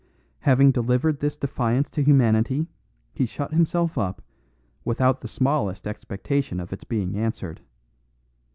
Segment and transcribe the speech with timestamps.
[0.39, 2.65] Having delivered this defiance to humanity
[3.13, 4.23] he shut himself up,
[4.83, 7.61] without the smallest expectation of its being answered.